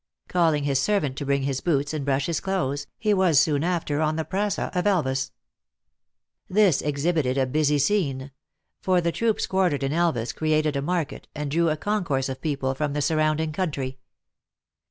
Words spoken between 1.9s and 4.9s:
and brush his clothes, he was soon after on tlie praca of